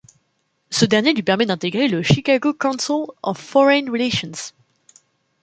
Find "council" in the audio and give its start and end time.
2.55-3.05